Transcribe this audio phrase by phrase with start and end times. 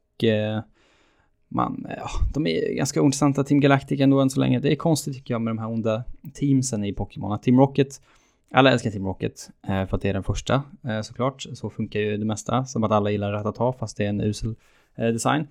[1.49, 4.61] man, ja, de är ganska ointressanta, Team Galactic ändå än så länge.
[4.61, 6.05] Det är konstigt tycker jag med de här onda
[6.35, 7.39] teamsen i Pokémon.
[7.39, 8.03] Team Rocket,
[8.51, 10.63] alla älskar Team Rocket för att det är den första
[11.03, 11.47] såklart.
[11.53, 14.55] Så funkar ju det mesta, som att alla gillar Ratata fast det är en usel
[14.97, 15.47] design.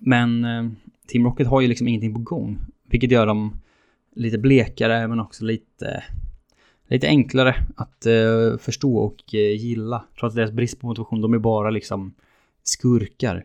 [0.00, 0.70] Men eh,
[1.06, 2.58] Team Rocket har ju liksom ingenting på gång.
[2.90, 3.60] Vilket gör dem
[4.14, 6.04] lite blekare men också lite,
[6.88, 10.04] lite enklare att eh, förstå och eh, gilla.
[10.20, 12.14] Trots deras brist på motivation, de är bara liksom
[12.62, 13.44] skurkar.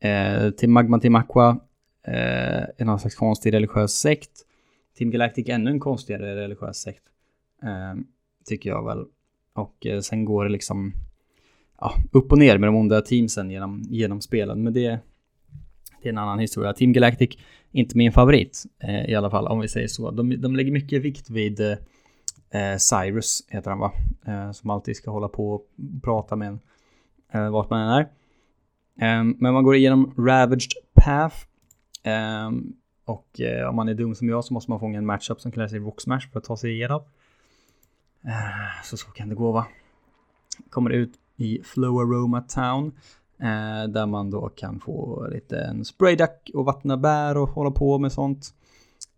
[0.00, 1.60] Eh, Team Magma, Team Aqua,
[2.06, 4.30] eh, är någon slags konstig religiös sekt.
[4.98, 7.02] Team Galactic ännu en konstigare religiös sekt.
[7.62, 8.00] Eh,
[8.44, 9.04] tycker jag väl.
[9.52, 10.92] Och eh, sen går det liksom
[11.80, 14.62] ja, upp och ner med de onda teamsen genom, genom spelen.
[14.62, 15.00] Men det,
[16.02, 16.72] det är en annan historia.
[16.72, 17.30] Team Galactic,
[17.72, 20.10] inte min favorit eh, i alla fall, om vi säger så.
[20.10, 21.76] De, de lägger mycket vikt vid eh,
[22.50, 23.92] eh Cyrus, heter han va?
[24.26, 25.66] Eh, som alltid ska hålla på och
[26.02, 26.60] prata med en
[27.32, 28.08] eh, vart man än är.
[29.00, 31.36] Ehm, men man går igenom Ravaged Path.
[32.02, 32.72] Ehm,
[33.04, 35.52] och eh, om man är dum som jag så måste man fånga en matchup som
[35.52, 37.02] kallar sig Rock Smash för att ta sig igenom.
[38.24, 39.66] Eh, så så kan det gå va.
[40.70, 42.92] Kommer ut i Flow Aroma Town.
[43.42, 47.98] Eh, där man då kan få lite en sprayduck och vattna bär och hålla på
[47.98, 48.54] med sånt.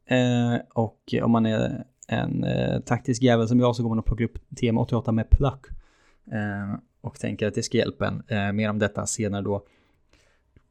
[0.06, 4.04] Eh, och om man är en eh, taktisk jävel som jag så går man och
[4.04, 5.66] plockar upp TM88 med pluck.
[6.32, 8.22] Eh, och tänker att det ska hjälpa en.
[8.28, 9.62] Eh, mer om detta senare då.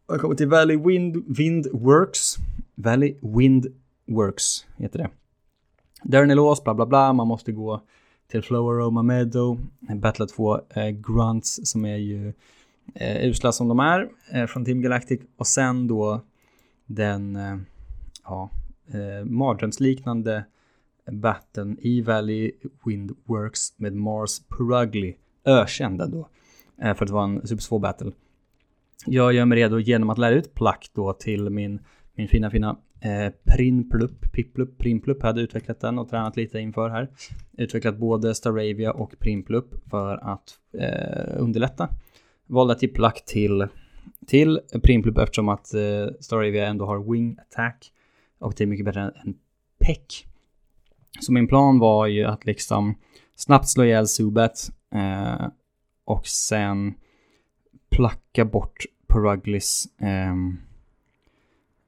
[0.07, 2.35] Jag kommer till Valley Wind, Wind Works.
[2.75, 3.67] Valley Wind
[4.07, 5.09] Works heter det.
[6.03, 7.13] Där är låst, bla bla bla.
[7.13, 7.81] Man måste gå
[8.27, 9.59] till Flower Roma Meadow.
[9.95, 12.33] Battla två eh, grunts som är ju
[12.95, 16.21] eh, usla som de är eh, från Team Galactic och sen då
[16.85, 17.57] den eh,
[18.23, 18.49] ja,
[18.87, 20.45] eh, mardrömsliknande
[21.11, 22.51] batten i Valley
[22.85, 25.15] Windworks med Mars Perugly,
[25.45, 26.29] ökända då,
[26.81, 28.11] eh, för att vara en supersvår battle.
[29.05, 31.79] Jag gör mig redo genom att lära ut plack då till min,
[32.13, 34.69] min fina fina eh, Prinplup, Piplup,
[35.07, 37.09] Jag hade utvecklat den och tränat lite inför här.
[37.57, 41.89] Utvecklat både Staravia och Primplup för att eh, underlätta
[42.51, 43.67] valde att ge plack till,
[44.27, 47.91] till Primplup eftersom att eh, Staravia ändå har wing attack
[48.39, 49.35] och det är mycket bättre än
[49.79, 50.27] peck.
[51.19, 52.95] Så min plan var ju att liksom
[53.35, 55.47] snabbt slå ihjäl Zubat eh,
[56.05, 56.93] och sen
[57.89, 59.87] placka bort Peruglis...
[60.01, 60.35] eh,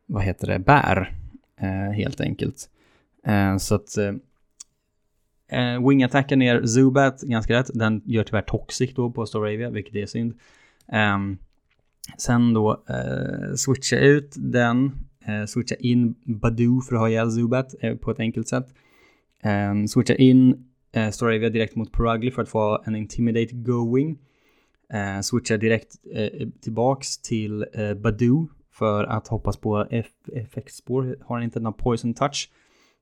[0.06, 1.16] vad heter det, bär
[1.58, 2.70] eh, helt enkelt.
[3.26, 4.14] Eh, så att eh,
[5.52, 7.72] eh, Wing-attacken ner Zubat ganska rätt.
[7.74, 10.34] Den gör tyvärr Toxic då på Storavia, vilket är synd.
[10.92, 11.18] Eh,
[12.18, 14.92] sen då eh, switcha ut den,
[15.26, 18.68] eh, switcha in Badoo för att ha ihjäl Zubat eh, på ett enkelt sätt.
[19.44, 24.18] Eh, switcha in eh, Storavia direkt mot Perugly för att få en Intimidate going.
[24.94, 29.88] Eh, switcha direkt eh, tillbaks till eh, Badoo för att hoppas på
[30.34, 31.18] effektspår.
[31.22, 32.50] Har han inte någon poison touch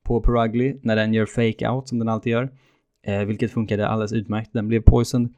[0.02, 2.50] på Perugly när den gör fake out som den alltid gör.
[3.06, 4.52] Eh, vilket funkade alldeles utmärkt.
[4.52, 5.28] Den blev poisoned.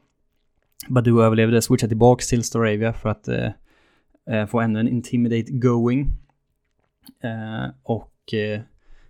[0.89, 3.51] Badoo överlevde, switchade tillbaks till Storavia för att eh,
[4.31, 6.01] eh, få ännu en intimidate going.
[7.23, 8.61] Eh, och eh,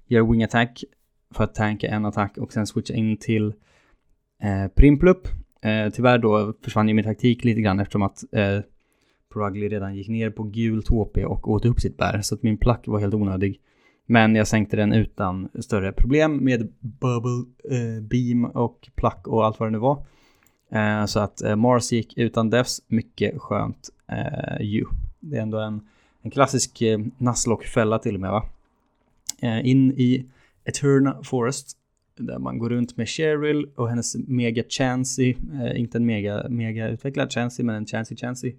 [0.07, 0.85] gör wing attack
[1.35, 3.55] för att tanka en attack och sen switcha in till
[4.43, 5.29] eh, Primplup.
[5.63, 8.61] Eh, tyvärr då försvann ju min taktik lite grann eftersom att eh,
[9.33, 12.21] Prugly redan gick ner på gult HP och åt upp sitt bär.
[12.23, 13.61] Så att min plack var helt onödig.
[14.07, 19.61] Men jag sänkte den utan större problem med bubble, eh, beam och plack och allt
[19.61, 20.05] vad det nu var.
[20.71, 24.85] Eh, så att eh, Mars gick utan devs, mycket skönt eh, ju.
[25.21, 25.81] Det är ändå en,
[26.23, 28.45] en klassisk eh, Nuzlocke-fälla till och med va.
[29.43, 30.27] Eh, in i
[30.65, 31.77] Eterna Forest
[32.19, 36.89] där man går runt med Cheryl och hennes mega Chansey, eh, inte en mega, mega
[36.89, 38.57] utvecklad Chansey men en Chansey Chansey eh,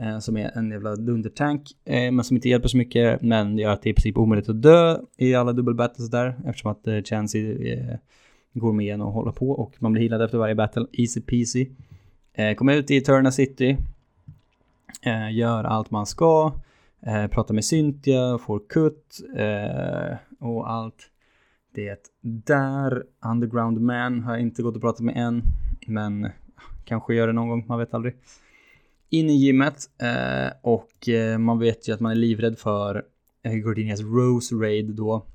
[0.00, 3.70] Eh, som är en jävla dundertank eh, men som inte hjälper så mycket men gör
[3.70, 7.02] att det är i princip omöjligt att dö i alla dubbelbattles där eftersom att eh,
[7.02, 7.96] Chansey eh,
[8.52, 11.68] går med en och håller på och man blir healad efter varje battle, easy peasy.
[12.32, 13.76] Eh, kommer ut i Eterna City,
[15.02, 16.52] eh, gör allt man ska,
[17.06, 20.16] eh, pratar med Cynthia, får kutt eh,
[20.48, 21.10] och allt
[21.74, 23.04] det där.
[23.24, 25.42] Underground Man har jag inte gått och pratat med än,
[25.86, 26.28] men
[26.84, 28.14] kanske gör det någon gång, man vet aldrig.
[29.10, 33.02] In i gymmet eh, och eh, man vet ju att man är livrädd för
[33.42, 35.26] eh, Gordinias Rose Raid då,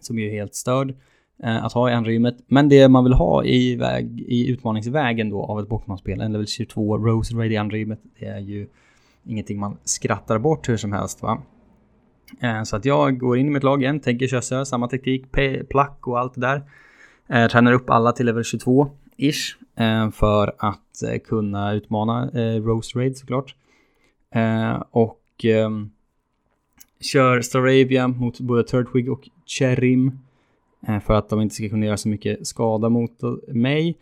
[0.00, 0.94] som ju är helt störd
[1.42, 2.36] eh, att ha i andra gymmet.
[2.46, 6.46] Men det man vill ha i, väg, i utmaningsvägen då av ett Pokémon-spel, en level
[6.46, 8.68] 22 Rose Raid i andra gymmet, det är ju
[9.24, 11.42] ingenting man skrattar bort hur som helst va.
[12.40, 15.24] Eh, så att jag går in i mitt lag igen, tänker köra samma teknik,
[15.68, 16.62] plack och allt det där.
[17.28, 22.62] Eh, tränar upp alla till level 22 ish, eh, för att eh, kunna utmana eh,
[22.62, 23.54] Rose Raid såklart.
[24.90, 25.90] Och ehm,
[27.00, 30.18] kör Staravia mot både Turtwig och Cherim
[31.06, 33.98] för att de inte ska kunna göra så mycket skada mot mig.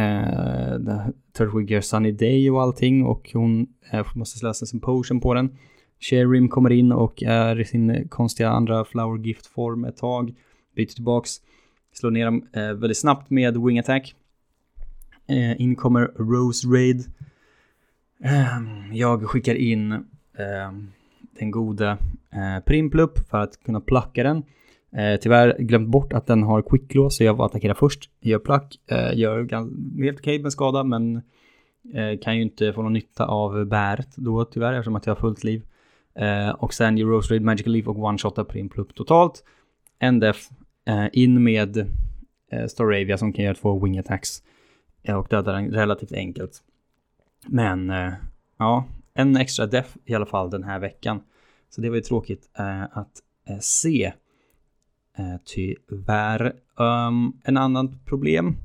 [0.00, 5.34] Uh, Turtwig gör Sunny Day och allting och hon uh, måste slösa sin potion på
[5.34, 5.56] den.
[6.00, 10.34] Sherim kommer in och är i sin konstiga andra flower gift form ett tag.
[10.76, 11.30] Byter tillbaks.
[11.92, 14.14] Slår ner dem eh, väldigt snabbt med wing attack.
[15.28, 17.04] Eh, in kommer Rose Raid.
[18.24, 20.72] Eh, jag skickar in eh,
[21.38, 21.98] den gode
[22.32, 24.42] eh, Primplup för att kunna placka den.
[24.92, 28.10] Eh, tyvärr glömt bort att den har quicklås så jag attackerar först.
[28.20, 29.48] Gör plack, eh, gör
[30.02, 31.16] helt okej med skada men
[31.94, 35.20] eh, kan ju inte få någon nytta av bäret då tyvärr eftersom att jag har
[35.20, 35.62] fullt liv.
[36.14, 39.44] Eh, och sen gör Rose Raid Magical Leaf och one-shotar Primplup totalt.
[39.98, 40.48] En def
[40.86, 41.76] eh, in med
[42.52, 44.42] eh, Staravia som kan göra två wing attacks.
[45.08, 46.62] Och dödade den relativt enkelt.
[47.46, 48.12] Men eh,
[48.58, 48.84] ja,
[49.14, 51.20] en extra def i alla fall den här veckan.
[51.70, 54.12] Så det var ju tråkigt eh, att eh, se.
[55.16, 56.52] Eh, tyvärr.
[56.76, 58.56] Um, en annan problem.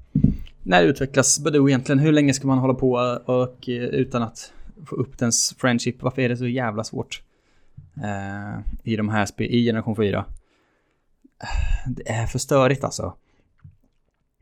[0.63, 1.99] När utvecklas Badoo egentligen?
[1.99, 2.91] Hur länge ska man hålla på
[3.25, 4.53] och eh, utan att
[4.85, 6.01] få upp dens friendship?
[6.01, 7.21] Varför är det så jävla svårt?
[8.03, 10.25] eh, i de här spel, i generation 4.
[11.43, 13.13] Eh, det är för störigt alltså.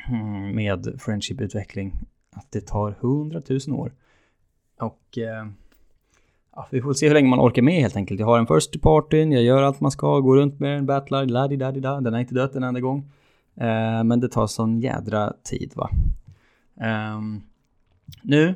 [0.10, 1.94] Eh, med friendship-utveckling.
[2.36, 3.92] Att det tar hundratusen år.
[4.80, 5.48] Och eh,
[6.56, 8.20] ja, vi får se hur länge man orkar med helt enkelt.
[8.20, 11.26] Jag har en first partyn, jag gör allt man ska, går runt med en battlar,
[11.26, 12.02] la di da di da.
[12.02, 13.12] Den har inte dött en enda gång.
[13.56, 15.90] Eh, men det tar sån jädra tid va.
[16.82, 17.22] Eh,
[18.22, 18.56] nu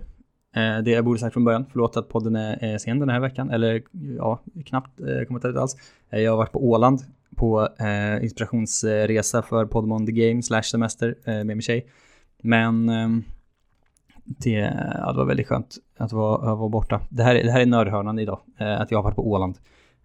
[0.55, 3.50] Eh, det jag borde sagt från början, förlåt att podden är sen den här veckan,
[3.50, 3.84] eller
[4.17, 5.75] ja, knappt eh, kommit ut alls.
[6.10, 7.00] Eh, jag har varit på Åland
[7.35, 11.85] på eh, inspirationsresa för Podmon The Game slash semester eh, med min tjej.
[12.41, 13.09] Men eh,
[14.23, 17.01] det, ja, det var väldigt skönt att vara, att vara borta.
[17.09, 19.57] Det här, det här är nördhörnan idag, eh, att jag har varit på Åland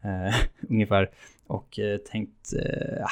[0.68, 1.10] ungefär
[1.46, 1.78] och
[2.10, 3.06] tänkt, eh,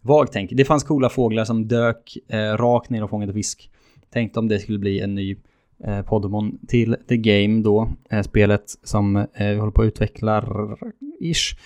[0.00, 0.50] vagt tänk.
[0.54, 2.18] Det fanns coola fåglar som dök
[2.56, 3.70] rakt ner och fångade fisk.
[4.10, 5.36] Tänkte om det skulle bli en ny
[5.84, 10.44] eh, Podemon till The Game då, eh, spelet som eh, vi håller på att utveckla
[11.20, 11.56] ish,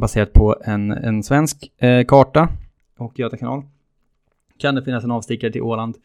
[0.00, 2.48] baserat på en, en svensk eh, karta
[2.98, 3.62] och Göta kanal.
[4.58, 5.96] Kan det finnas en avstickare till Åland?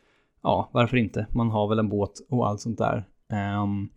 [0.43, 1.27] Ja, varför inte?
[1.29, 3.05] Man har väl en båt och allt sånt där.
[3.63, 3.89] Um,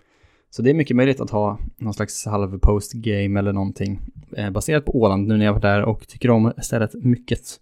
[0.51, 4.01] så det är mycket möjligt att ha någon slags halv postgame eller någonting
[4.37, 7.61] eh, baserat på Åland nu när jag var där och tycker om stället mycket.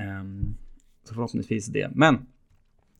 [0.00, 0.56] Um,
[1.04, 1.90] så förhoppningsvis det.
[1.94, 2.26] Men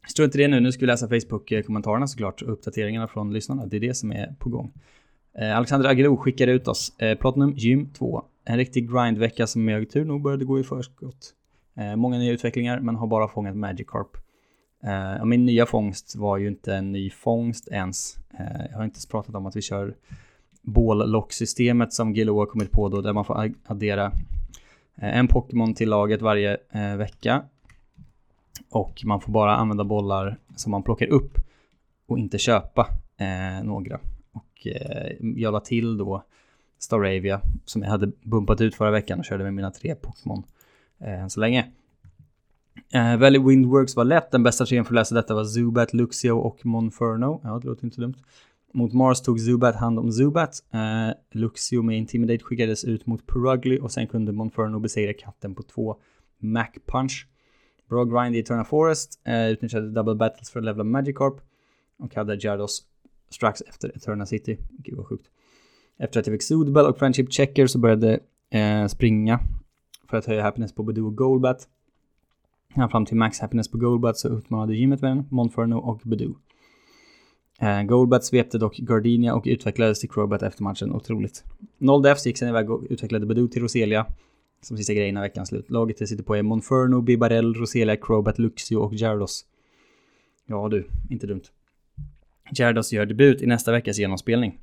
[0.07, 3.67] Strunt i det nu, nu ska vi läsa Facebook-kommentarerna eh, såklart och uppdateringarna från lyssnarna.
[3.67, 4.73] Det är det som är på gång.
[5.39, 6.99] Eh, Alexander Agelo skickar ut oss.
[6.99, 8.25] Eh, Platinum Gym 2.
[8.45, 11.35] En riktig grindvecka som jag tur nog började gå i förskott.
[11.77, 14.17] Eh, många nya utvecklingar men har bara fångat Magikarp.
[14.85, 18.17] Eh, min nya fångst var ju inte en ny fångst ens.
[18.39, 19.95] Eh, jag har inte pratat om att vi kör
[20.63, 24.07] bållocksystemet som Gilo har kommit på då där man får addera
[24.97, 27.43] eh, en Pokémon till laget varje eh, vecka
[28.71, 31.39] och man får bara använda bollar som man plockar upp
[32.07, 34.01] och inte köpa eh, några.
[34.35, 36.25] Och eh, jag la till då
[36.79, 40.43] Staravia som jag hade bumpat ut förra veckan och körde med mina tre Pokémon
[41.01, 41.71] eh, än så länge.
[42.93, 44.31] Eh, Valley Windworks var lätt.
[44.31, 47.41] Den bästa trean för att läsa detta var Zubat, Luxio och Monferno.
[47.45, 48.15] Ja, det låter inte dumt.
[48.73, 50.65] Mot Mars tog Zubat hand om Zubat.
[50.71, 55.63] Eh, Luxio med Intimidate skickades ut mot Perugly och sen kunde Monferno besegra katten på
[55.63, 55.97] två
[56.39, 57.29] Mac Punch.
[57.89, 59.21] Bra grind i Eternal Forest.
[59.25, 61.35] eh, utnyttjade Double Battles för att levla Magikarp.
[61.99, 62.83] Och hade Gyarados
[63.35, 64.59] strax efter Eterna City.
[64.71, 65.27] Gud vad sjukt.
[65.99, 69.41] Efter att jag fick Sudbell och Friendship Checker så började eh, springa
[70.09, 71.69] för att höja happiness på Badoo och Golbat.
[72.75, 76.35] Ja, fram till max happiness på Golbat så utmanade gymmet med den, Monferno och Badoo.
[77.61, 81.45] Eh, Golbat svepte dock Gardinia och utvecklades till Crobat efter matchen, otroligt.
[81.79, 84.07] Noll Defs gick sen iväg och utvecklade Badoo till Roselia.
[84.63, 85.71] Som sista grejen av veckans slut.
[85.71, 89.47] Laget det sitter på är Monferno, Bibarell, Roselia, Crobat, Luxio och Gyarados.
[90.47, 91.43] Ja du, inte dumt.
[92.55, 94.59] Gyarados gör debut i nästa veckas genomspelning.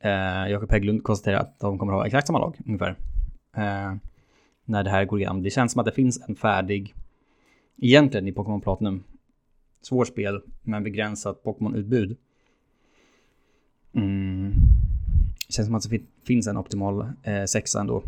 [0.00, 2.96] Eh, Jakob Hägglund konstaterar att de kommer ha exakt samma lag ungefär.
[3.56, 3.94] Eh,
[4.64, 5.42] när det här går igenom.
[5.42, 6.94] Det känns som att det finns en färdig,
[7.76, 9.04] egentligen i Pokémon Platinum,
[9.82, 12.16] svårt spel men begränsat Pokémon-utbud.
[13.92, 14.52] Mm.
[15.48, 18.02] Känns som att det finns en optimal eh, sexa ändå.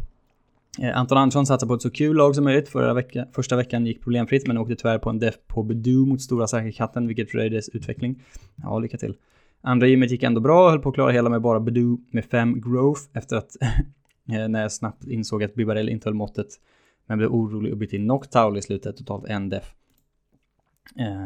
[0.79, 2.69] Eh, Anton Andersson satsar på ett så kul lag som möjligt.
[2.69, 6.23] Förra vecka, första veckan gick problemfritt men åkte tyvärr på en def på Bedu mot
[6.23, 8.23] stora säkra katten vilket fördröjde dess utveckling.
[8.57, 9.17] Ja, lycka till.
[9.62, 12.25] Andra gymmet gick ändå bra, och höll på att klara hela med bara Bedu med
[12.25, 13.57] 5 growth efter att
[14.33, 16.49] eh, när jag snabbt insåg att Bibarell inte höll måttet.
[17.07, 19.75] Men blev orolig och bytte in Noctowl i slutet, totalt en def.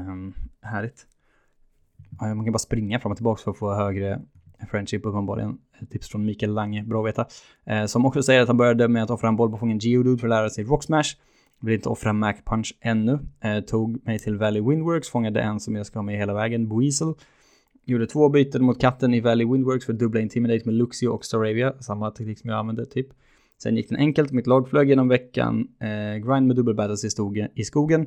[0.08, 1.06] Um, härligt.
[2.20, 4.20] Ja, man kan bara springa fram och tillbaka för att få högre
[4.66, 5.58] friendship uppenbarligen.
[5.80, 7.26] Eh, tips från Mikael Lange, bra att veta.
[7.66, 10.18] Eh, som också säger att han började med att offra en boll på fången Geodude
[10.18, 11.16] för att lära sig Rock Smash.
[11.60, 13.18] Vill inte offra Mac Punch ännu.
[13.40, 16.68] Eh, tog mig till Valley Windworks, fångade en som jag ska ha med hela vägen,
[16.68, 17.14] Buizel.
[17.84, 21.24] Gjorde två byten mot katten i Valley Windworks för att dubbla Intimidate med Luxio och
[21.24, 21.72] Staravia.
[21.80, 23.08] Samma teknik som jag använde typ.
[23.62, 25.68] Sen gick den enkelt, mitt lag flög genom veckan.
[25.80, 28.06] Eh, grind med dubbelbattles i, stogen, i skogen.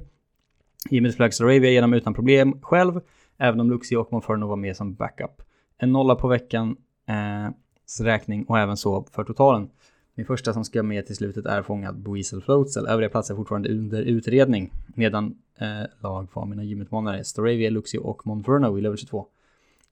[0.89, 3.01] Gimmet flög Staravia genom utan problem själv.
[3.37, 5.41] Även om Luxio och Monferno var med som backup.
[5.77, 9.69] En nolla på veckans eh, räkning och även så för totalen.
[10.15, 12.87] Min första som ska med till slutet är fångad Boisel Floatzel.
[12.87, 14.71] Övriga platser är fortfarande under utredning.
[14.87, 15.67] Medan eh,
[15.99, 19.27] lag var mina gymutmanare Storavia, Luxio och Monferno i level 22.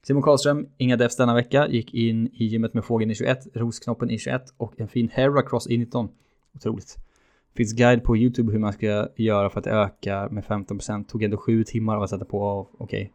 [0.03, 4.09] Simon Karlström, inga defs denna vecka, gick in i gymmet med fågeln i 21, rosknoppen
[4.09, 6.09] i 21 och en fin Heracross i 19.
[6.55, 6.95] Otroligt.
[7.55, 11.05] Finns guide på YouTube hur man ska göra för att öka med 15%.
[11.05, 12.59] Tog ändå 7 timmar att sätta på.
[12.59, 13.09] Okej, okay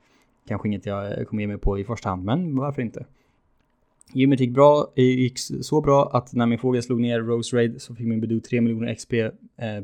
[0.51, 3.07] kanske inget jag kommer ge mig på i första hand, men varför inte?
[4.13, 7.83] Gymmet gick bra, eh, gick så bra att när min fågel slog ner Rose Raid
[7.83, 9.31] så fick min Badoo 3 miljoner XP eh,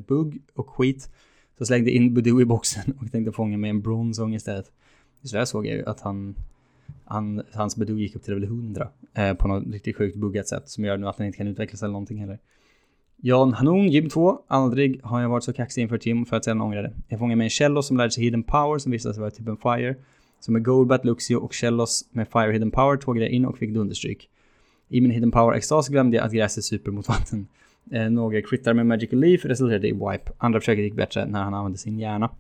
[0.09, 1.11] bugg och skit.
[1.59, 4.73] Så slängde in Badoo i boxen och tänkte fånga med en bronsång istället.
[5.23, 6.35] Så där såg jag ju att han
[7.05, 10.69] han, hans Badoo gick upp till level 100 eh, på något riktigt sjukt buggat sätt
[10.69, 12.39] som gör nu att han inte kan utvecklas eller någonting heller.
[13.17, 14.39] Jan Hanon, gym 2.
[14.47, 16.93] Aldrig har jag varit så kaxig inför ett gym för att sedan ångra det.
[17.09, 19.49] Jag fångade med en Cello som lärde sig Hidden Power som visade sig vara typ
[19.49, 19.97] en Fire.
[20.41, 23.71] Så med Goldbat, Luxio och Shellos med Fire Hidden Power tågade jag in och fick
[23.71, 24.29] dunderstryk.
[24.89, 27.47] I min Hidden Power-extas glömde jag att gräset super mot vatten.
[27.91, 30.33] Eh, några crittar med Magical Leaf resulterade i Wipe.
[30.39, 32.31] Andra försöket gick bättre när han använde sin hjärna.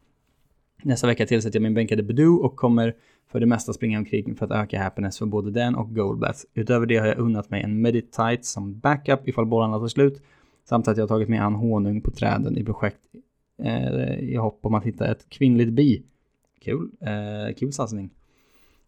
[0.83, 2.95] Nästa vecka tillsätter jag min bänkade Badoo och kommer
[3.31, 6.45] för det mesta springa omkring för att öka happiness för både den och Goldbat.
[6.55, 10.23] Utöver det har jag unnat mig en Meditite som backup ifall bollarna tar slut.
[10.69, 13.01] Samt att jag har tagit med an honung på träden i projekt
[13.63, 16.03] eh, i hopp om att hitta ett kvinnligt bi.
[16.67, 18.11] Kul, eh, kul satsning.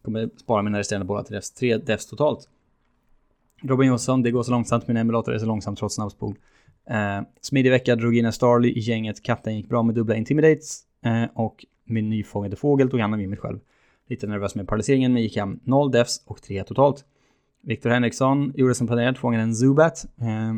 [0.01, 2.49] Kommer spara mina resterande bollar till defs, tre defs totalt.
[3.61, 6.35] Robin Jonsson, det går så långsamt, min emulator är så långsam trots snabbspol.
[6.89, 10.83] Eh, smidig vecka, drog in en Starly i gänget, katten gick bra med dubbla intimidates
[11.05, 13.59] eh, och min nyfångade fågel tog hand om mig själv.
[14.07, 17.05] Lite nervös med paralyseringen men gick hem 0 defs och 3 totalt.
[17.61, 20.05] Viktor Henriksson gjorde som planerat, fångade en Zubat.
[20.21, 20.53] Eh,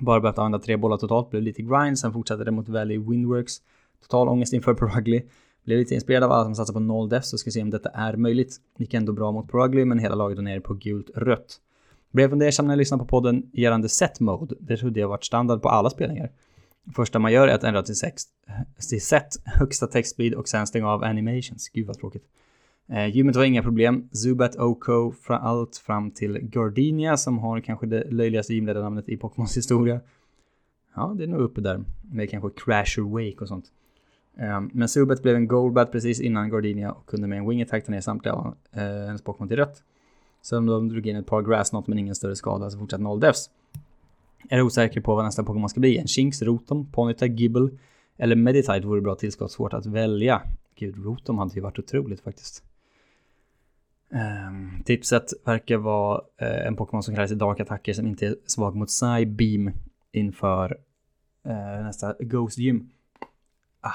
[0.00, 3.62] bara behövt använda tre bollar totalt, blev lite grind, sen fortsatte det mot Valley Windworks.
[4.02, 5.22] Total ångest inför Progly.
[5.64, 7.88] Blev lite inspirerad av alla som satsar på 0 defs och ska se om detta
[7.88, 8.56] är möjligt.
[8.78, 11.60] Gick ändå bra mot Progly men hela laget var nere på gult rött.
[12.10, 14.54] Blev fundersam när jag lyssnade på podden gällande set mode.
[14.60, 16.30] Det trodde jag varit standard på alla spelningar.
[16.94, 18.22] Första man gör är att ändra till, sex,
[18.90, 21.68] till set, högsta textspeed och sen stänga av animations.
[21.68, 22.24] Gud vad tråkigt.
[22.88, 24.08] Eh, gymmet var inga problem.
[24.12, 29.56] Zubat Oko, fra, allt fram till Gardenia som har kanske det löjligaste gymledarnamnet i Pokémons
[29.56, 30.00] historia.
[30.94, 33.64] Ja, det är nog uppe där med kanske Crasher Wake och sånt.
[34.36, 37.84] Ehm, men Subet blev en Goldbat precis innan Gardinia och kunde med en Wing Attack
[37.84, 39.82] ta ner samtliga av hennes Pokémon till rött.
[40.42, 43.50] Sen de drog in ett par Grassnot men ingen större skada så fortsatt noll defs.
[44.48, 45.98] Är osäker på vad nästa Pokémon ska bli.
[45.98, 47.68] En Shinx, Rotom, Ponyta, Gibble
[48.16, 49.52] eller Meditite vore bra tillskott.
[49.52, 50.42] Svårt att välja.
[50.74, 52.64] Gud, Rotom hade ju varit otroligt faktiskt.
[54.08, 58.36] Um, tipset verkar vara uh, en Pokémon som kallas i Dark Attacker som inte är
[58.46, 59.70] svag mot Psybeam
[60.12, 60.76] inför
[61.46, 62.90] uh, nästa Ghost Gym.
[63.80, 63.90] Ah,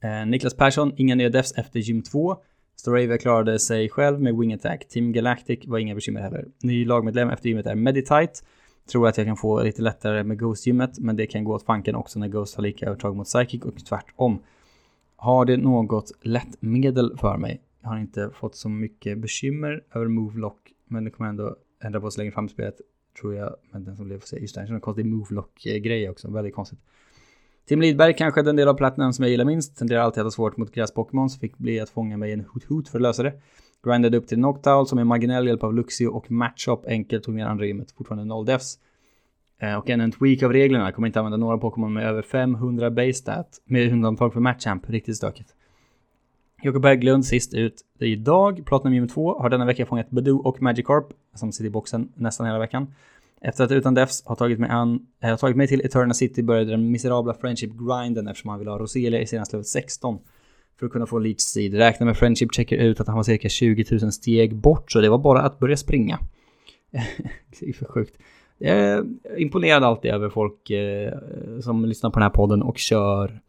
[0.00, 2.36] Eh, Niklas Persson, inga nya defs efter gym 2.
[2.76, 4.88] Storavia klarade sig själv med Wing Attack.
[4.88, 6.44] Team Galactic var inga bekymmer heller.
[6.62, 8.32] Ny lagmedlem efter gymmet är Meditite.
[8.90, 11.94] Tror att jag kan få lite lättare med Ghost-gymmet, men det kan gå åt fanken
[11.94, 14.38] också när Ghost har lika övertag mot Psychic och tvärtom.
[15.16, 17.60] Har det något lättmedel för mig?
[17.82, 22.10] Jag har inte fått så mycket bekymmer över Move-lock, men det kommer ändå ändra på
[22.10, 22.80] sig längre fram i spelet,
[23.20, 23.56] tror jag.
[23.70, 26.78] Men den som blev får se, just det, en konstig Move-lock-grej också, väldigt konstigt.
[27.68, 30.30] Tim Lidberg, kanske den del av Platinum som jag gillar minst, tenderar alltid att ha
[30.30, 33.32] svårt mot gräs-Pokémon, så fick bli att fånga mig en hoot-hoot för att lösa det.
[33.84, 37.46] Grindade upp till Noctowl som med marginell hjälp av Luxio och Matchup enkelt tog ner
[37.46, 38.78] andra gymmet, fortfarande 0 defs.
[39.60, 42.90] Eh, och ännu en tweak av reglerna, kommer inte använda några Pokémon med över 500
[42.90, 45.54] base stat, med undantag för Matchamp, riktigt stökigt.
[46.62, 51.06] Jakob Berglund sist ut idag, Platinum Gym 2, har denna vecka fångat Badoo och Magikarp,
[51.34, 52.86] som sitter i boxen nästan hela veckan.
[53.46, 56.42] Efter att utan defs har tagit mig an, äh, har tagit mig till Eterna City
[56.42, 60.18] började den miserabla Friendship-grinden eftersom han ville ha Roselia i senaste level 16.
[60.78, 61.74] För att kunna få Leech Seed.
[61.74, 65.08] Räkna med Friendship checker ut att han var cirka 20 000 steg bort, så det
[65.08, 66.18] var bara att börja springa.
[67.60, 68.16] det är för sjukt.
[68.58, 69.04] Jag är
[69.36, 71.12] imponerad alltid över folk eh,
[71.60, 73.40] som lyssnar på den här podden och kör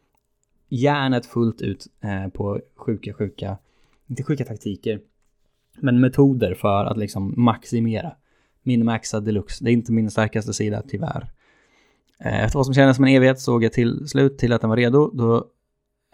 [0.68, 3.58] järnet fullt ut eh, på sjuka, sjuka,
[4.06, 5.00] inte sjuka taktiker,
[5.80, 8.12] men metoder för att liksom maximera.
[8.68, 9.64] Minmaxa deluxe.
[9.64, 11.30] Det är inte min starkaste sida tyvärr.
[12.24, 14.70] Eh, efter vad som kändes som en evighet såg jag till slut till att den
[14.70, 15.10] var redo.
[15.14, 15.44] Då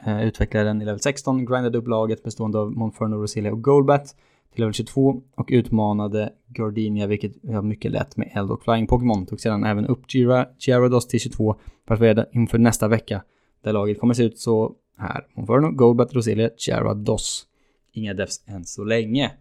[0.07, 4.17] eh, utvecklade den i level 16, grindade upp laget bestående av Monferno, Roselia och Golbat
[4.53, 9.27] till level 22 och utmanade Gardinia, vilket var mycket lätt med eld och flying Pokémon.
[9.27, 10.15] Tog sedan även upp
[10.59, 13.23] Gyarados till 22 för att vara inför nästa vecka
[13.65, 15.27] där laget kommer se ut så här.
[15.35, 17.47] Monferno, Golbat, Roselia, Gyarados.
[17.93, 19.33] Inga devs än så länge.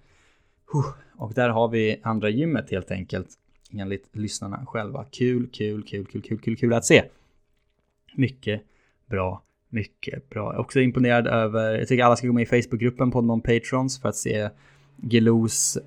[1.16, 3.28] Och där har vi andra gymmet helt enkelt.
[3.72, 5.06] Enligt lyssnarna själva.
[5.12, 7.04] Kul, kul, kul, kul, kul, kul, kul att se.
[8.16, 8.62] Mycket
[9.06, 10.44] bra, mycket bra.
[10.44, 14.02] Jag är också imponerad över, jag tycker alla ska gå med i Facebookgruppen Podmon Patrons
[14.02, 14.50] för att se
[15.12, 15.78] Gelos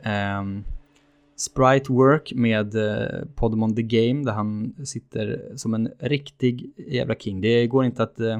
[0.41, 0.65] um,
[1.37, 7.41] Sprite Work med uh, Podmon The Game där han sitter som en riktig jävla king.
[7.41, 8.37] Det går inte att, uh,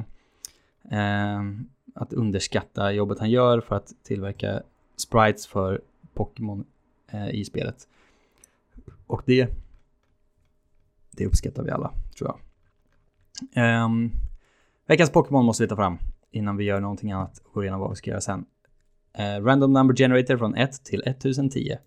[0.91, 1.61] uh,
[1.95, 4.61] att underskatta jobbet han gör för att tillverka
[4.97, 5.81] sprites för
[6.17, 6.65] Pokémon
[7.11, 7.87] eh, i spelet.
[9.07, 9.47] Och det,
[11.11, 12.39] det uppskattar vi alla, tror jag.
[13.85, 14.11] Um,
[14.87, 15.97] veckans Pokémon måste vi ta fram
[16.31, 18.45] innan vi gör någonting annat och går igenom vad vi ska göra sen.
[19.19, 21.77] Uh, random number generator från 1 till 1010.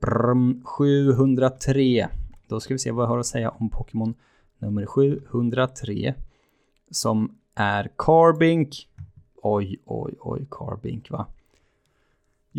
[0.00, 2.08] Brum, 703.
[2.46, 4.14] Då ska vi se vad jag har att säga om Pokémon
[4.58, 6.14] nummer 703.
[6.90, 8.88] Som är Carbink.
[9.42, 11.26] Oj, oj, oj, Carbink va.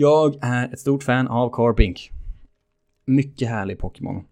[0.01, 2.11] Jag är ett stort fan av Carbink.
[3.05, 4.23] Mycket härlig Pokémon.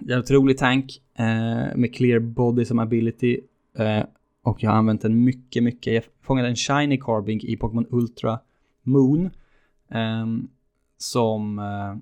[0.00, 3.40] Det är en otrolig tank eh, med clear body som ability.
[3.78, 4.02] Eh,
[4.42, 5.94] och jag har använt den mycket, mycket.
[5.94, 8.38] Jag fångade en shiny Carbink i Pokémon Ultra
[8.82, 9.30] Moon.
[9.90, 10.26] Eh,
[10.96, 11.96] som eh,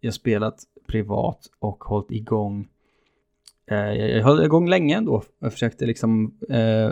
[0.00, 2.68] jag spelat privat och hållit igång.
[3.66, 5.22] Eh, jag höll igång länge ändå.
[5.38, 6.90] Jag försökte liksom eh,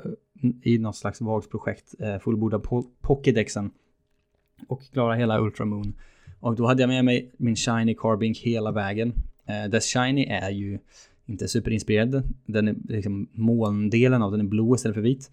[0.63, 3.71] i något slags vagsprojekt eh, fullborda po Pokédexen
[4.69, 5.95] och klara hela Ultramoon.
[6.41, 9.13] Och då hade jag med mig min Shiny Carbink hela vägen.
[9.47, 10.79] Eh, dess Shiny är ju
[11.27, 12.23] inte superinspirerad.
[12.47, 15.31] Den är liksom molndelen av den är blå istället för vit.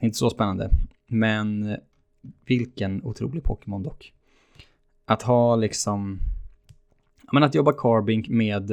[0.00, 0.70] Inte så spännande.
[1.06, 1.76] Men eh,
[2.46, 4.12] vilken otrolig Pokémon dock.
[5.04, 6.20] Att ha liksom...
[7.32, 8.70] Men att jobba Carbink med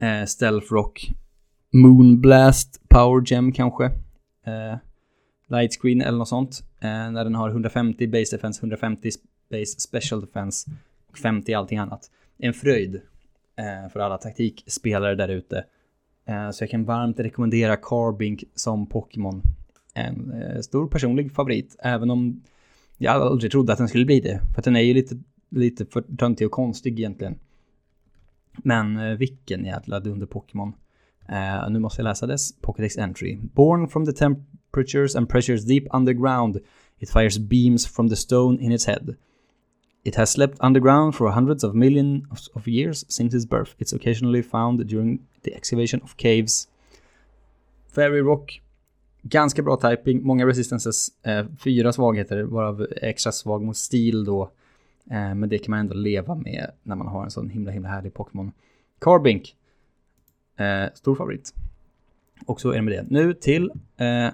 [0.00, 1.10] eh, Stealth Rock,
[1.72, 3.84] Moonblast, Power Gem kanske.
[4.44, 4.76] Eh,
[5.46, 6.62] Lightscreen eller något sånt.
[6.80, 9.10] Eh, när den har 150 base defense, 150
[9.50, 10.70] base special defense
[11.10, 12.10] och 50 allting annat.
[12.38, 13.00] En fröjd
[13.56, 15.64] eh, för alla taktikspelare där ute.
[16.24, 19.42] Eh, så jag kan varmt rekommendera Carbink som Pokémon.
[19.94, 22.42] En eh, stor personlig favorit, även om
[22.98, 24.40] jag aldrig trodde att den skulle bli det.
[24.52, 25.16] För att den är ju lite,
[25.48, 27.38] lite för töntig och konstig egentligen.
[28.56, 30.72] Men eh, vilken jävla dunder Pokémon.
[31.30, 33.38] Uh, eh, nu måste jag läsa dess Pokédex entry.
[33.42, 34.38] Born from the temp
[34.68, 36.60] temperatures and pressures deep underground,
[37.00, 39.16] it fires beams from the stone in its head.
[40.04, 43.74] It has slept underground for hundreds of millions of years since its birth.
[43.78, 46.68] It's occasionally found during the excavation of caves.
[47.94, 48.60] Fairy Rock.
[49.22, 54.50] Ganska bra typing, många resistances, eh, fyra svagheter, varav extra svag mot stil då.
[55.10, 57.88] Eh, men det kan man ändå leva med när man har en sån himla himla
[57.88, 58.52] härlig Pokémon.
[58.98, 59.56] Carbink.
[60.56, 61.54] Eh, stor favorit.
[62.46, 63.06] Och så är det med det.
[63.10, 64.28] Nu till eh,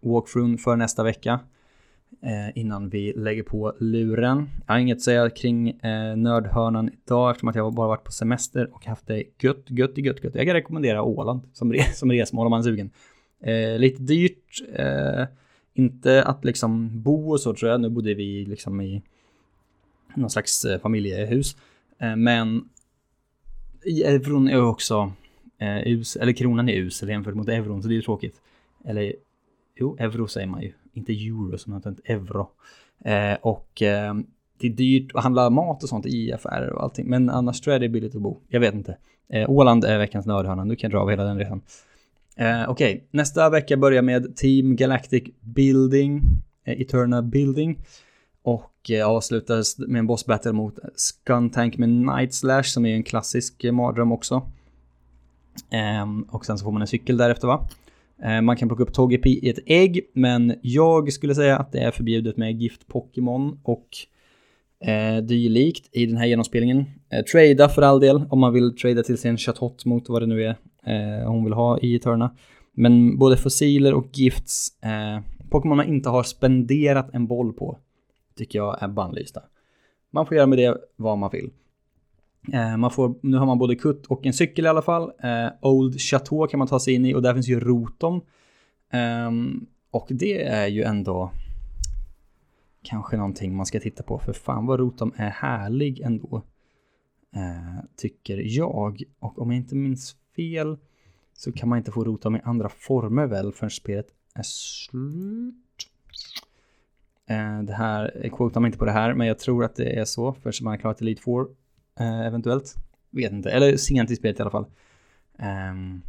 [0.00, 1.40] walkthrough för nästa vecka.
[2.22, 4.48] Eh, innan vi lägger på luren.
[4.66, 8.12] Jag har inget att säga kring eh, nördhörnan idag eftersom att jag bara varit på
[8.12, 10.34] semester och haft det gött, gött, gött, gött.
[10.34, 12.90] Jag kan rekommendera Åland som, re som resmål om man är sugen.
[13.40, 14.62] Eh, lite dyrt.
[14.74, 15.24] Eh,
[15.74, 19.02] Inte att liksom bo och så tror jag, nu bodde vi liksom i
[20.14, 21.56] någon slags eh, familjehus.
[21.98, 22.68] Eh, men
[23.84, 25.12] i euron är också
[25.58, 28.40] eh, us, eller kronan är usel jämfört mot euron, så det är ju tråkigt.
[28.84, 29.14] Eller
[29.78, 32.50] jo, euro säger man ju, inte euro som heter tänkt, euro.
[33.04, 34.14] Eh, och eh,
[34.60, 37.74] det är dyrt att handla mat och sånt i affärer och allting, men annars tror
[37.74, 38.40] jag det är billigt att bo.
[38.48, 38.96] Jag vet inte.
[39.28, 41.60] Eh, Åland är veckans nördhörna, nu kan jag dra av hela den resan.
[42.36, 43.00] Eh, Okej, okay.
[43.10, 46.22] nästa vecka börjar med Team Galactic Building,
[46.64, 47.78] eh, Eterna Building.
[48.42, 53.02] Och eh, avslutas med en boss battle mot Skuntank med Night Slash som är en
[53.02, 54.42] klassisk eh, mardröm också.
[55.70, 57.68] Ehm, och sen så får man en cykel därefter va?
[58.24, 61.78] Eh, man kan plocka upp Togepi i ett ägg, men jag skulle säga att det
[61.78, 63.88] är förbjudet med gift-Pokémon och
[64.88, 66.84] eh, dylikt i den här genomspelningen.
[67.12, 70.26] Eh, trada för all del, om man vill trada till sin chatot mot vad det
[70.26, 72.36] nu är eh, hon vill ha i Eterna.
[72.72, 77.78] Men både fossiler och gifts, eh, Pokémon man inte har spenderat en boll på,
[78.36, 79.42] tycker jag är bannlysta.
[80.12, 81.50] Man får göra med det vad man vill.
[82.52, 85.12] Eh, man får, nu har man både kutt och en cykel i alla fall.
[85.22, 88.20] Eh, Old Chateau kan man ta sig in i och där finns ju Rotom.
[88.92, 89.30] Eh,
[89.90, 91.30] och det är ju ändå
[92.82, 94.18] kanske någonting man ska titta på.
[94.18, 96.42] För fan vad Rotom är härlig ändå.
[97.34, 99.02] Eh, tycker jag.
[99.18, 100.78] Och om jag inte minns fel
[101.32, 105.54] så kan man inte få Rotom i andra former väl förrän spelet är slut.
[107.26, 109.98] Eh, det här, eh, quotar mig inte på det här, men jag tror att det
[110.00, 111.48] är så, för man har klarat Elite Four
[111.98, 112.74] Eh, eventuellt.
[113.10, 114.66] Vet inte, eller sent i spelet i alla fall.
[115.70, 116.02] Um,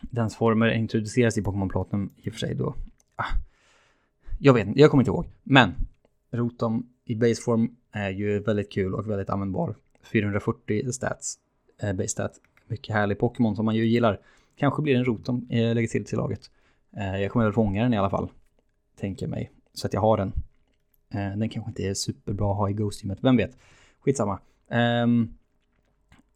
[0.00, 2.74] dens former introduceras i Pokémon Platinum i och för sig då.
[3.16, 3.24] Ah,
[4.38, 5.26] jag vet inte, jag kommer inte ihåg.
[5.42, 5.74] Men
[6.30, 9.74] Rotom i baseform är ju väldigt kul och väldigt användbar.
[10.02, 11.38] 440 stats,
[11.82, 12.32] eh, base stat.
[12.66, 14.20] Mycket härlig Pokémon som man ju gillar.
[14.56, 16.50] Kanske blir en Rotom eh, lägger till till laget.
[16.96, 18.30] Eh, jag kommer väl fånga den i alla fall.
[18.96, 19.50] Tänker mig.
[19.74, 20.32] Så att jag har den.
[21.10, 23.58] Eh, den kanske inte är superbra att ha i Ghost-teamet, vem vet.
[24.00, 24.38] Skitsamma.
[24.70, 25.34] Um,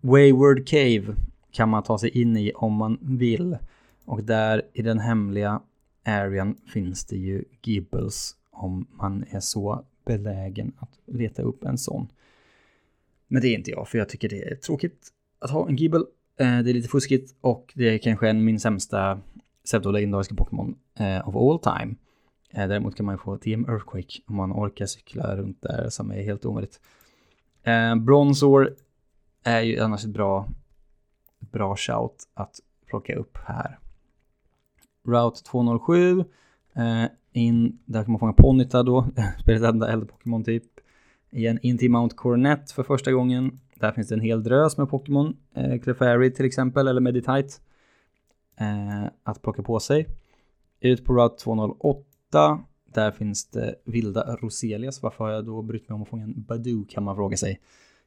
[0.01, 1.15] Wayward Cave
[1.53, 3.57] kan man ta sig in i om man vill.
[4.05, 5.61] Och där i den hemliga
[6.05, 12.09] arean finns det ju Gibbles om man är så belägen att leta upp en sån.
[13.29, 16.05] Men det är inte jag, för jag tycker det är tråkigt att ha en Gibble.
[16.37, 19.21] Eh, det är lite fuskigt och det är kanske en min sämsta
[19.65, 21.95] pseudolegendariska Pokémon eh, of all time.
[22.51, 26.11] Eh, däremot kan man ju få TM Earthquake om man orkar cykla runt där som
[26.11, 26.81] är helt omöjligt.
[27.65, 28.75] Eh, Bronzor
[29.45, 30.49] är ju annars ett bra,
[31.39, 33.79] bra shout att plocka upp här.
[35.07, 36.25] Route 207.
[36.75, 39.07] Eh, in, där kan man fånga Ponyta då,
[39.41, 40.65] spelets enda äldre-Pokémon typ.
[41.31, 43.61] Igen, in till Mount Coronet för första gången.
[43.75, 45.37] Där finns det en hel drös med Pokémon.
[45.55, 47.49] Eh, Clefairy till exempel, eller Meditite.
[48.57, 50.09] Eh, att plocka på sig.
[50.81, 52.65] Ut på Route 208.
[52.95, 55.03] Där finns det vilda Roselias.
[55.03, 57.61] Varför har jag då brytt mig om att fånga en Badoo kan man fråga sig.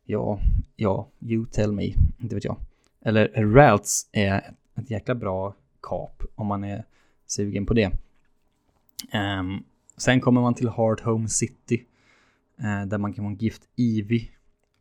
[0.04, 0.40] Ja,
[0.76, 1.94] ja, you tell me.
[2.18, 2.58] Inte vet jag.
[3.02, 6.86] Eller Ralts är ett jäkla bra kap om man är
[7.26, 7.92] sugen på det.
[9.14, 9.64] Um,
[9.98, 11.86] sen kommer man till Hard Home City.
[12.60, 14.30] Uh, där man kan vara en Gift Ivy.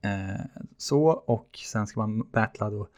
[0.04, 0.40] Uh, eh,
[0.76, 2.88] så, och sen ska man battla då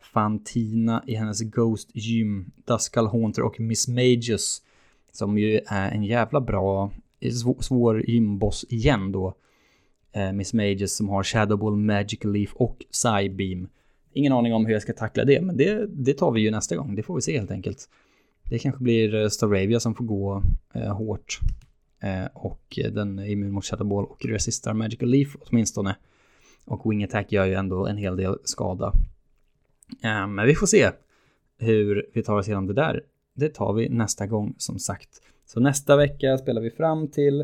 [0.00, 4.62] Fantina i hennes Ghost Gym, Duskal Haunter och Miss Magus.
[5.16, 9.34] Som ju är en jävla bra, eh, svår, svår gymboss igen då.
[10.12, 13.68] Eh, Miss Mages som har Shadow Ball, Magic Leaf och Psybeam.
[14.12, 16.76] Ingen aning om hur jag ska tackla det, men det, det tar vi ju nästa
[16.76, 16.94] gång.
[16.94, 17.88] Det får vi se helt enkelt.
[18.50, 20.42] Det kanske blir eh, Staravia som får gå
[20.74, 21.38] eh, hårt.
[22.02, 25.96] Eh, och eh, den är immun mot Shadow Ball och resistar Magical Leaf åtminstone.
[26.64, 28.92] Och Wing Attack gör ju ändå en hel del skada.
[30.02, 30.90] Eh, men vi får se
[31.58, 33.02] hur vi tar oss igenom det där
[33.36, 35.08] det tar vi nästa gång som sagt.
[35.46, 37.40] Så nästa vecka spelar vi fram till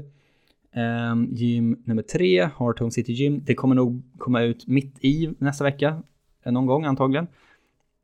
[0.73, 3.43] eh, gym nummer tre, Hearthome City Gym.
[3.45, 6.03] Det kommer nog komma ut mitt i nästa vecka,
[6.43, 7.27] eh, någon gång antagligen.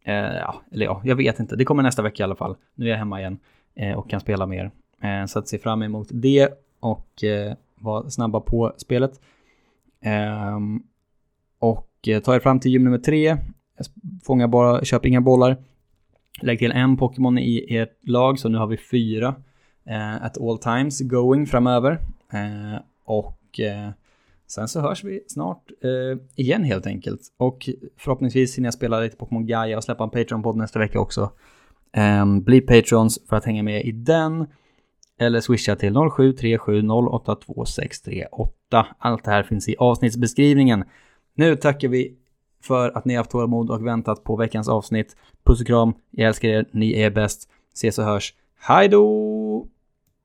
[0.05, 1.57] Eh, ja, eller ja, jag vet inte.
[1.57, 2.57] Det kommer nästa vecka i alla fall.
[2.75, 3.39] Nu är jag hemma igen
[3.75, 4.71] eh, och kan spela mer.
[5.03, 6.49] Eh, så att se fram emot det
[6.81, 9.21] och eh, vara snabba på spelet.
[10.01, 10.83] Ehm,
[11.59, 13.37] och ta er fram till gym nummer tre.
[14.25, 15.57] Fånga bara, köp inga bollar.
[16.43, 19.35] Lägg till en Pokémon i ert lag, så nu har vi fyra
[19.87, 21.93] eh, at all times going framöver.
[22.33, 23.91] Eh, och eh,
[24.47, 27.21] sen så hörs vi snart eh, igen helt enkelt.
[27.37, 31.31] Och förhoppningsvis hinner jag spela lite Pokémon Gaia och släppa en Patreon-podd nästa vecka också.
[31.93, 34.47] Ehm, bli Patrons för att hänga med i den.
[35.21, 38.85] Eller swisha till 0737082638.
[38.99, 40.85] Allt det här finns i avsnittsbeskrivningen.
[41.35, 42.18] Nu tackar vi
[42.63, 45.17] för att ni har haft tålamod och väntat på veckans avsnitt.
[45.45, 47.49] Puss och kram, jag älskar er, ni är bäst.
[47.75, 48.35] Ses och hörs.
[48.61, 49.67] Hej då!